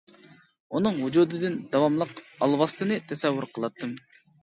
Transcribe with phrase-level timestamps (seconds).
[0.77, 3.99] ئۇنىڭ ۋۇجۇدىدىن داۋاملىق ئالۋاستىنى تەسەۋۋۇر قىلاتتىم.